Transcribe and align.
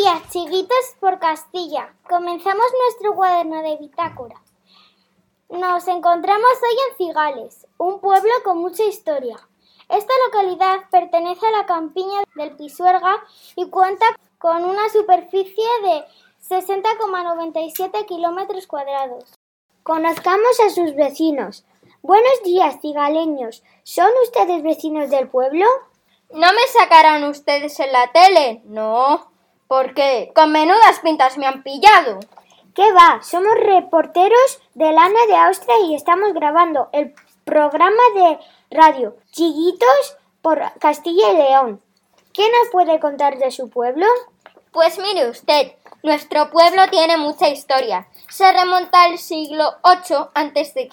días, 0.00 0.22
chiquitos 0.30 0.96
por 0.98 1.18
Castilla. 1.18 1.92
Comenzamos 2.08 2.64
nuestro 2.84 3.14
cuaderno 3.14 3.60
de 3.60 3.76
bitácora. 3.76 4.40
Nos 5.50 5.86
encontramos 5.88 6.50
hoy 6.62 6.78
en 6.88 6.96
Cigales, 6.96 7.66
un 7.76 8.00
pueblo 8.00 8.30
con 8.42 8.58
mucha 8.58 8.82
historia. 8.84 9.36
Esta 9.90 10.12
localidad 10.26 10.88
pertenece 10.90 11.46
a 11.46 11.50
la 11.50 11.66
campiña 11.66 12.22
del 12.34 12.56
Pisuerga 12.56 13.22
y 13.56 13.68
cuenta 13.68 14.06
con 14.38 14.64
una 14.64 14.88
superficie 14.88 15.68
de 15.82 16.04
60,97 16.48 18.06
kilómetros 18.06 18.66
cuadrados. 18.66 19.34
Conozcamos 19.82 20.60
a 20.66 20.70
sus 20.70 20.94
vecinos. 20.94 21.66
Buenos 22.00 22.42
días, 22.42 22.78
cigaleños. 22.80 23.62
¿Son 23.82 24.10
ustedes 24.22 24.62
vecinos 24.62 25.10
del 25.10 25.28
pueblo? 25.28 25.66
¿No 26.30 26.46
me 26.54 26.66
sacarán 26.72 27.24
ustedes 27.24 27.78
en 27.80 27.92
la 27.92 28.10
tele? 28.12 28.62
No. 28.64 29.29
¿Por 29.70 29.94
qué? 29.94 30.32
Con 30.34 30.50
menudas 30.50 30.98
pintas 31.00 31.38
me 31.38 31.46
han 31.46 31.62
pillado. 31.62 32.18
¿Qué 32.74 32.90
va? 32.92 33.20
Somos 33.22 33.54
reporteros 33.54 34.60
de 34.74 34.90
Lana 34.90 35.26
de 35.28 35.36
Austria 35.36 35.76
y 35.86 35.94
estamos 35.94 36.34
grabando 36.34 36.88
el 36.90 37.14
programa 37.44 38.02
de 38.16 38.40
radio 38.76 39.16
Chiquitos 39.30 40.16
por 40.42 40.60
Castilla 40.80 41.30
y 41.30 41.36
León. 41.36 41.80
¿Qué 42.32 42.42
nos 42.50 42.72
puede 42.72 42.98
contar 42.98 43.38
de 43.38 43.52
su 43.52 43.70
pueblo? 43.70 44.06
Pues 44.72 44.98
mire 44.98 45.30
usted, 45.30 45.70
nuestro 46.02 46.50
pueblo 46.50 46.88
tiene 46.90 47.16
mucha 47.16 47.48
historia. 47.48 48.08
Se 48.28 48.52
remonta 48.52 49.04
al 49.04 49.18
siglo 49.18 49.76
VIII 49.84 50.16
a.C., 50.34 50.88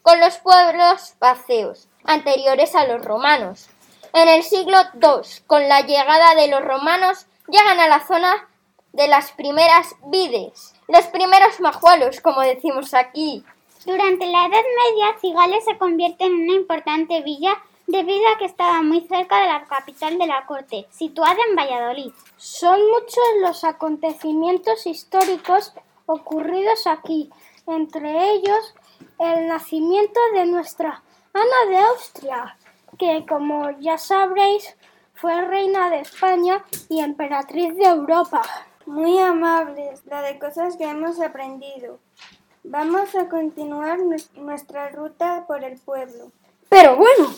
con 0.00 0.20
los 0.20 0.38
pueblos 0.38 1.16
vacíos, 1.20 1.88
anteriores 2.04 2.74
a 2.76 2.86
los 2.86 3.04
romanos. 3.04 3.68
En 4.14 4.26
el 4.26 4.42
siglo 4.42 4.78
II, 4.94 5.42
con 5.46 5.68
la 5.68 5.82
llegada 5.82 6.34
de 6.34 6.48
los 6.48 6.64
romanos, 6.64 7.26
llegan 7.48 7.80
a 7.80 7.88
la 7.88 8.06
zona 8.06 8.48
de 8.92 9.08
las 9.08 9.32
primeras 9.32 9.94
vides, 10.06 10.74
los 10.88 11.06
primeros 11.06 11.60
majuelos, 11.60 12.20
como 12.20 12.40
decimos 12.40 12.94
aquí. 12.94 13.44
Durante 13.84 14.26
la 14.26 14.46
Edad 14.46 14.64
Media, 14.90 15.18
Cigales 15.20 15.64
se 15.64 15.78
convierte 15.78 16.24
en 16.24 16.32
una 16.32 16.54
importante 16.54 17.22
villa 17.22 17.56
debido 17.86 18.28
a 18.28 18.38
que 18.38 18.46
estaba 18.46 18.82
muy 18.82 19.02
cerca 19.02 19.40
de 19.40 19.46
la 19.46 19.64
capital 19.64 20.18
de 20.18 20.26
la 20.26 20.44
corte, 20.46 20.86
situada 20.90 21.36
en 21.48 21.54
Valladolid. 21.54 22.12
Son 22.36 22.80
muchos 22.90 23.24
los 23.40 23.64
acontecimientos 23.64 24.86
históricos 24.86 25.72
ocurridos 26.06 26.86
aquí, 26.86 27.30
entre 27.66 28.32
ellos 28.32 28.74
el 29.18 29.46
nacimiento 29.46 30.20
de 30.34 30.46
nuestra 30.46 31.02
Ana 31.32 31.70
de 31.70 31.78
Austria, 31.78 32.56
que 32.98 33.24
como 33.28 33.70
ya 33.78 33.98
sabréis 33.98 34.76
fue 35.16 35.40
reina 35.42 35.88
de 35.90 36.00
España 36.00 36.64
y 36.88 37.00
emperatriz 37.00 37.74
de 37.76 37.84
Europa. 37.84 38.42
Muy 38.84 39.18
amables, 39.18 40.04
la 40.06 40.22
de 40.22 40.38
cosas 40.38 40.76
que 40.76 40.84
hemos 40.84 41.20
aprendido. 41.20 41.98
Vamos 42.62 43.14
a 43.14 43.28
continuar 43.28 43.98
nuestra 44.34 44.90
ruta 44.90 45.44
por 45.46 45.64
el 45.64 45.78
pueblo. 45.78 46.30
Pero 46.68 46.96
bueno, 46.96 47.30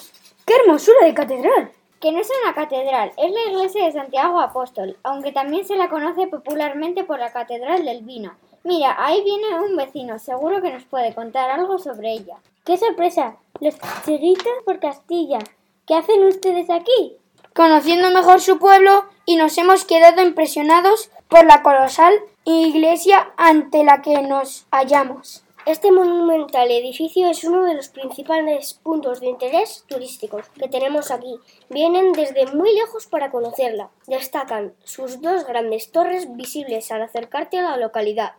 ¡qué 0.45 0.55
hermosura 0.57 1.05
de 1.05 1.15
catedral! 1.15 1.73
Que 2.01 2.13
no 2.13 2.21
es 2.21 2.29
una 2.43 2.55
catedral, 2.55 3.13
es 3.17 3.33
la 3.33 3.51
iglesia 3.51 3.85
de 3.85 3.93
Santiago 3.93 4.41
Apóstol, 4.41 4.97
aunque 5.03 5.33
también 5.33 5.65
se 5.65 5.77
la 5.77 5.89
conoce 5.89 6.27
popularmente 6.27 7.05
por 7.05 7.19
la 7.19 7.33
Catedral 7.33 7.85
del 7.85 8.03
Vino. 8.03 8.33
Mira, 8.63 8.97
ahí 8.99 9.23
viene 9.25 9.61
un 9.61 9.77
vecino, 9.77 10.19
seguro 10.19 10.63
que 10.63 10.73
nos 10.73 10.85
puede 10.85 11.15
contar 11.15 11.51
algo 11.51 11.79
sobre 11.79 12.13
ella. 12.13 12.37
¡Qué 12.65 12.77
sorpresa! 12.77 13.37
Los 13.61 13.77
chiquitos 14.05 14.53
por 14.65 14.79
Castilla. 14.79 15.39
¿Qué 15.87 15.95
hacen 15.95 16.25
ustedes 16.25 16.71
aquí? 16.71 17.17
Conociendo 17.59 18.13
mejor 18.13 18.41
su 18.41 18.61
pueblo 18.61 19.07
y 19.27 19.35
nos 19.35 19.59
hemos 19.59 19.85
quedado 19.85 20.23
impresionados 20.23 21.11
por 21.27 21.45
la 21.45 21.65
colosal 21.65 22.15
iglesia 22.45 23.33
ante 23.37 23.83
la 23.83 24.01
que 24.01 24.23
nos 24.23 24.69
hallamos. 24.71 25.43
Este 25.67 25.91
monumental 25.91 26.71
edificio 26.71 27.29
es 27.29 27.43
uno 27.43 27.65
de 27.65 27.75
los 27.75 27.89
principales 27.89 28.75
puntos 28.75 29.19
de 29.19 29.27
interés 29.27 29.85
turísticos 29.89 30.49
que 30.51 30.69
tenemos 30.69 31.11
aquí. 31.11 31.41
Vienen 31.69 32.13
desde 32.13 32.47
muy 32.47 32.73
lejos 32.77 33.09
para 33.09 33.33
conocerla. 33.33 33.91
Destacan 34.07 34.73
sus 34.85 35.21
dos 35.21 35.45
grandes 35.45 35.91
torres 35.91 36.37
visibles 36.37 36.93
al 36.93 37.03
acercarte 37.03 37.59
a 37.59 37.63
la 37.63 37.77
localidad. 37.77 38.35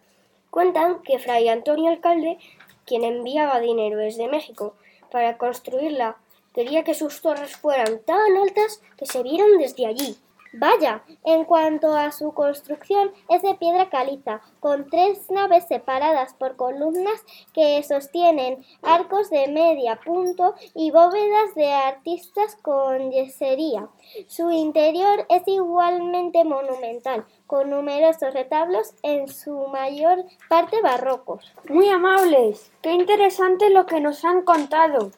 Cuentan 0.50 1.02
que 1.02 1.20
Fray 1.20 1.50
Antonio 1.50 1.92
Alcalde, 1.92 2.38
quien 2.86 3.04
enviaba 3.04 3.60
dinero 3.60 3.98
desde 3.98 4.30
México 4.30 4.76
para 5.12 5.38
construirla, 5.38 6.16
quería 6.54 6.84
que 6.84 6.94
sus 6.94 7.22
torres 7.22 7.56
fueran 7.56 8.00
tan 8.06 8.38
altas 8.38 8.82
que 8.98 9.06
se 9.06 9.24
vieran 9.24 9.58
desde 9.58 9.86
allí. 9.86 10.18
Vaya, 10.52 11.04
en 11.26 11.46
cuanto 11.46 11.94
a 11.94 12.12
su 12.12 12.34
construcción, 12.34 13.12
es 13.30 13.44
de 13.44 13.54
piedra 13.54 13.90
caliza, 13.90 14.42
con 14.60 14.90
tres 14.90 15.30
naves 15.30 15.68
separadas 15.68 16.34
por 16.34 16.56
columnas 16.56 17.24
que 17.54 17.82
sostienen 17.84 18.66
arcos 18.82 19.30
de 19.30 19.48
media 19.48 20.00
punto 20.04 20.56
y 20.74 20.90
bóvedas 20.90 21.54
de 21.54 21.72
artistas 21.72 22.56
con 22.64 23.12
yesería. 23.12 23.90
Su 24.26 24.50
interior 24.50 25.28
es 25.30 25.44
igualmente 25.46 26.44
monumental, 26.44 27.28
con 27.46 27.70
numerosos 27.70 28.34
retablos 28.34 28.96
en 29.04 29.28
su 29.28 29.68
mayor 29.68 30.26
parte 30.50 30.82
barrocos. 30.82 31.54
Muy 31.70 31.90
amables, 31.90 32.72
qué 32.82 32.94
interesante 32.94 33.70
lo 33.70 33.86
que 33.86 34.02
nos 34.02 34.26
han 34.26 34.42
contado. 34.42 35.12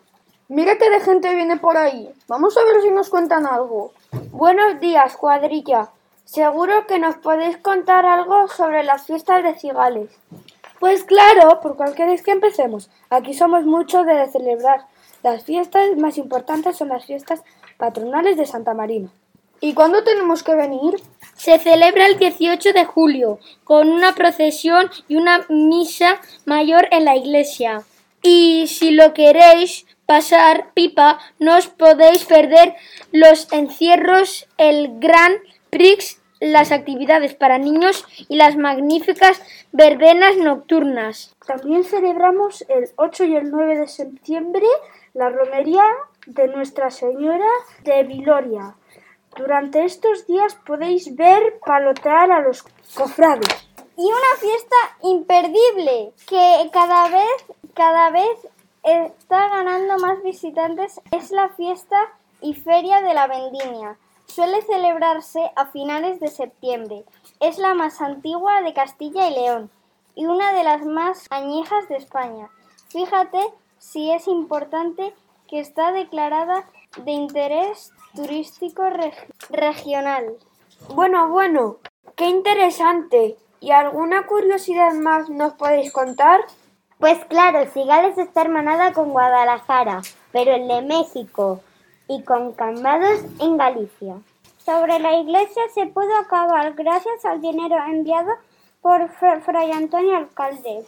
Mira 0.53 0.77
qué 0.77 0.89
de 0.89 0.99
gente 0.99 1.33
viene 1.33 1.55
por 1.55 1.77
ahí. 1.77 2.09
Vamos 2.27 2.57
a 2.57 2.63
ver 2.65 2.81
si 2.81 2.91
nos 2.91 3.09
cuentan 3.09 3.45
algo. 3.45 3.93
Buenos 4.33 4.81
días, 4.81 5.15
cuadrilla. 5.15 5.91
Seguro 6.25 6.85
que 6.87 6.99
nos 6.99 7.15
podéis 7.15 7.55
contar 7.55 8.05
algo 8.05 8.49
sobre 8.49 8.83
las 8.83 9.05
fiestas 9.05 9.43
de 9.43 9.55
Cigales. 9.57 10.09
Pues 10.77 11.05
claro, 11.05 11.61
por 11.61 11.77
cual 11.77 11.95
queréis 11.95 12.21
que 12.21 12.31
empecemos. 12.31 12.89
Aquí 13.09 13.33
somos 13.33 13.63
muchos 13.63 14.05
de 14.05 14.29
celebrar. 14.29 14.87
Las 15.23 15.45
fiestas 15.45 15.95
más 15.95 16.17
importantes 16.17 16.75
son 16.75 16.89
las 16.89 17.05
fiestas 17.05 17.41
patronales 17.77 18.35
de 18.35 18.45
Santa 18.45 18.73
Marina. 18.73 19.09
¿Y 19.61 19.73
cuándo 19.73 20.03
tenemos 20.03 20.43
que 20.43 20.55
venir? 20.55 21.01
Se 21.33 21.59
celebra 21.59 22.07
el 22.07 22.17
18 22.17 22.73
de 22.73 22.83
julio, 22.83 23.39
con 23.63 23.87
una 23.87 24.15
procesión 24.15 24.91
y 25.07 25.15
una 25.15 25.45
misa 25.47 26.19
mayor 26.43 26.89
en 26.91 27.05
la 27.05 27.15
iglesia. 27.15 27.85
Y 28.23 28.67
si 28.67 28.91
lo 28.91 29.13
queréis, 29.13 29.85
pasar 30.05 30.73
pipa, 30.73 31.19
no 31.39 31.57
os 31.57 31.67
podéis 31.67 32.25
perder 32.25 32.75
los 33.11 33.51
encierros, 33.51 34.47
el 34.57 34.99
Gran 34.99 35.33
Prix, 35.69 36.21
las 36.41 36.71
actividades 36.71 37.35
para 37.35 37.57
niños 37.57 38.05
y 38.27 38.35
las 38.35 38.57
magníficas 38.57 39.41
verbenas 39.71 40.37
nocturnas. 40.37 41.35
También 41.45 41.83
celebramos 41.83 42.65
el 42.67 42.89
8 42.97 43.23
y 43.25 43.35
el 43.35 43.51
9 43.51 43.79
de 43.79 43.87
septiembre 43.87 44.65
la 45.13 45.29
romería 45.29 45.83
de 46.25 46.47
Nuestra 46.47 46.89
Señora 46.89 47.49
de 47.83 48.03
Viloria. 48.03 48.75
Durante 49.35 49.85
estos 49.85 50.27
días 50.27 50.55
podéis 50.65 51.15
ver 51.15 51.59
palotear 51.65 52.31
a 52.31 52.41
los 52.41 52.63
cofrades. 52.95 53.67
Y 53.97 54.05
una 54.05 54.39
fiesta 54.39 54.75
imperdible 55.03 56.13
que 56.27 56.69
cada 56.73 57.07
vez, 57.09 57.45
cada 57.73 58.09
vez 58.09 58.47
está 58.83 59.47
ganando 59.49 59.97
más 59.99 60.21
visitantes 60.23 60.99
es 61.11 61.31
la 61.31 61.49
fiesta 61.49 61.97
y 62.41 62.53
feria 62.53 63.01
de 63.01 63.13
la 63.13 63.27
vendimia. 63.27 63.97
Suele 64.25 64.61
celebrarse 64.61 65.51
a 65.55 65.65
finales 65.67 66.19
de 66.19 66.29
septiembre. 66.29 67.03
Es 67.39 67.57
la 67.57 67.73
más 67.73 68.01
antigua 68.01 68.61
de 68.61 68.73
Castilla 68.73 69.27
y 69.27 69.35
León 69.35 69.69
y 70.15 70.25
una 70.25 70.53
de 70.53 70.63
las 70.63 70.85
más 70.85 71.27
añejas 71.29 71.87
de 71.89 71.97
España. 71.97 72.49
Fíjate 72.89 73.39
si 73.77 74.11
es 74.11 74.27
importante 74.27 75.13
que 75.47 75.59
está 75.59 75.91
declarada 75.91 76.65
de 77.03 77.11
interés 77.11 77.91
turístico 78.15 78.83
regional. 79.49 80.37
Bueno, 80.93 81.29
bueno, 81.29 81.77
qué 82.15 82.27
interesante. 82.27 83.37
¿Y 83.59 83.71
alguna 83.71 84.25
curiosidad 84.25 84.93
más 84.93 85.29
nos 85.29 85.53
podéis 85.53 85.91
contar? 85.91 86.41
Pues 87.01 87.17
claro, 87.25 87.65
Cigales 87.73 88.15
está 88.19 88.41
hermanada 88.41 88.93
con 88.93 89.09
Guadalajara, 89.09 90.03
pero 90.31 90.53
el 90.53 90.67
de 90.67 90.83
México 90.83 91.59
y 92.07 92.21
con 92.21 92.53
Cambados 92.53 93.21
en 93.39 93.57
Galicia. 93.57 94.17
Sobre 94.63 94.99
la 94.99 95.15
iglesia 95.15 95.63
se 95.73 95.87
pudo 95.87 96.15
acabar 96.15 96.73
gracias 96.75 97.25
al 97.25 97.41
dinero 97.41 97.75
enviado 97.87 98.29
por 98.83 99.09
Fray 99.09 99.71
Antonio 99.71 100.15
Alcalde. 100.15 100.85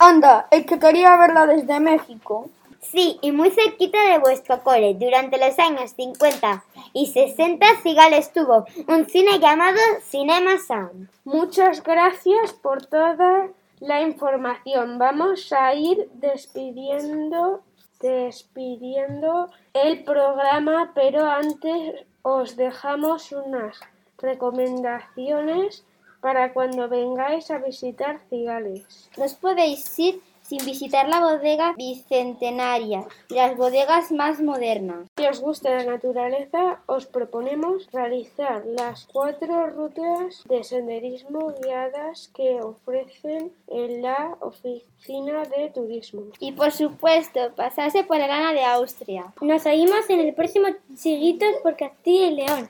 Anda, 0.00 0.48
el 0.50 0.66
que 0.66 0.80
quería 0.80 1.16
verla 1.16 1.46
desde 1.46 1.78
México. 1.78 2.50
Sí, 2.80 3.20
y 3.22 3.30
muy 3.30 3.52
cerquita 3.52 4.02
de 4.10 4.18
vuestro 4.18 4.64
cole. 4.64 4.94
Durante 4.94 5.38
los 5.38 5.56
años 5.60 5.92
50 5.92 6.64
y 6.92 7.06
60, 7.06 7.66
Cigales 7.84 8.32
tuvo 8.32 8.66
un 8.88 9.06
cine 9.08 9.38
llamado 9.38 9.78
Cinema 10.02 10.58
Sound. 10.58 11.08
Muchas 11.24 11.84
gracias 11.84 12.52
por 12.52 12.84
toda 12.84 13.46
la 13.82 14.00
información. 14.00 14.96
Vamos 14.98 15.52
a 15.52 15.74
ir 15.74 16.08
despidiendo, 16.14 17.62
despidiendo 18.00 19.50
el 19.74 20.04
programa, 20.04 20.92
pero 20.94 21.26
antes 21.26 22.06
os 22.22 22.54
dejamos 22.56 23.32
unas 23.32 23.80
recomendaciones 24.18 25.84
para 26.20 26.52
cuando 26.52 26.88
vengáis 26.88 27.50
a 27.50 27.58
visitar 27.58 28.20
Cigales. 28.30 29.10
No 29.16 29.24
os 29.24 29.34
podéis 29.34 29.98
ir 29.98 30.22
sin 30.52 30.66
visitar 30.66 31.08
la 31.08 31.20
bodega 31.20 31.72
bicentenaria 31.78 33.06
y 33.30 33.34
las 33.36 33.56
bodegas 33.56 34.12
más 34.12 34.42
modernas. 34.42 35.08
Si 35.16 35.26
os 35.26 35.40
gusta 35.40 35.70
la 35.70 35.84
naturaleza, 35.84 36.82
os 36.84 37.06
proponemos 37.06 37.88
realizar 37.90 38.62
las 38.66 39.08
cuatro 39.10 39.68
rutas 39.68 40.44
de 40.46 40.62
senderismo 40.62 41.54
guiadas 41.62 42.28
que 42.34 42.60
ofrecen 42.60 43.50
en 43.68 44.02
la 44.02 44.36
oficina 44.40 45.44
de 45.44 45.70
turismo. 45.70 46.24
Y 46.38 46.52
por 46.52 46.70
supuesto, 46.72 47.54
pasarse 47.56 48.04
por 48.04 48.18
el 48.18 48.30
Ana 48.30 48.52
de 48.52 48.64
Austria. 48.64 49.32
Nos 49.40 49.64
oímos 49.64 50.10
en 50.10 50.20
el 50.20 50.34
próximo 50.34 50.66
Chiguitos 50.94 51.54
por 51.62 51.78
Castilla 51.78 52.26
y 52.26 52.34
León. 52.34 52.68